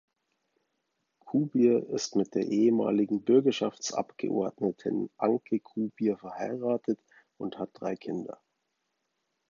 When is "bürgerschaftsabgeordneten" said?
3.21-5.11